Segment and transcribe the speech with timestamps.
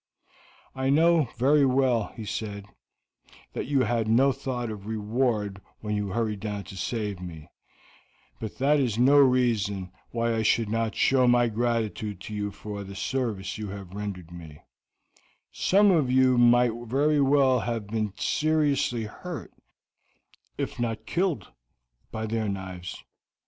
[0.73, 2.65] "I know very well," he said,
[3.53, 7.51] "that you had no thought of reward when you hurried down to save me,
[8.39, 12.83] but that is no reason why I should not show my gratitude to you for
[12.83, 14.61] the service you have rendered me;
[15.51, 19.53] some of you might very well have been seriously hurt,
[20.57, 21.51] if not killed,
[22.11, 23.03] by their knives.